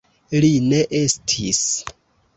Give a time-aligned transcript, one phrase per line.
[0.45, 1.63] Li ne estis.